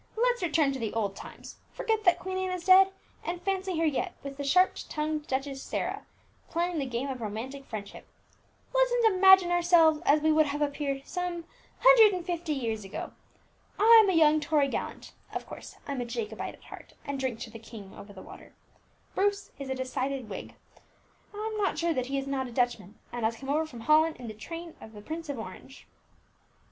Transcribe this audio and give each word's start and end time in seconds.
Let's 0.17 0.41
return 0.41 0.71
to 0.71 0.79
the 0.79 0.91
olden 0.93 1.15
times, 1.15 1.57
forget 1.73 2.05
that 2.05 2.17
Queen 2.17 2.39
Anne 2.39 2.55
is 2.57 2.65
dead, 2.65 2.91
and 3.23 3.39
fancy 3.39 3.77
her 3.77 3.85
yet 3.85 4.15
with 4.23 4.37
the 4.37 4.43
sharp 4.43 4.73
tongued 4.89 5.27
Duchess 5.27 5.61
Sarah 5.61 6.07
playing 6.49 6.79
the 6.79 6.87
game 6.87 7.07
of 7.07 7.21
romantic 7.21 7.65
friendship. 7.65 8.07
Let's 8.73 8.91
imagine 9.05 9.51
ourselves 9.51 9.99
as 10.03 10.21
we 10.21 10.31
would 10.31 10.47
have 10.47 10.59
appeared 10.63 11.03
some 11.05 11.43
hundred 11.81 12.13
and 12.15 12.25
fifty 12.25 12.53
years 12.53 12.83
ago. 12.83 13.11
I'm 13.79 14.09
a 14.09 14.13
young 14.13 14.39
Tory 14.39 14.69
gallant 14.69 15.13
(of 15.35 15.45
course, 15.45 15.75
I'm 15.87 16.01
a 16.01 16.05
Jacobite 16.05 16.55
at 16.55 16.63
heart, 16.63 16.95
and 17.05 17.19
drink 17.19 17.39
to 17.41 17.51
'the 17.51 17.59
king 17.59 17.93
over 17.95 18.11
the 18.11 18.23
water'); 18.23 18.55
Bruce 19.13 19.51
is 19.59 19.69
a 19.69 19.75
decided 19.75 20.29
Whig, 20.29 20.55
I'm 21.31 21.57
not 21.57 21.77
sure 21.77 21.93
that 21.93 22.07
he 22.07 22.17
is 22.17 22.25
not 22.25 22.47
a 22.47 22.51
Dutchman, 22.51 22.97
and 23.13 23.23
has 23.23 23.35
come 23.35 23.49
over 23.49 23.67
from 23.67 23.81
Holland 23.81 24.15
in 24.17 24.27
the 24.27 24.33
train 24.33 24.75
of 24.81 24.93
the 24.93 25.01
Prince 25.03 25.29
of 25.29 25.37
Orange." 25.37 25.85